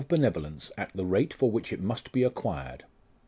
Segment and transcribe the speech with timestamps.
[0.03, 2.85] 83 benevolence at the rate for which it must be acquired.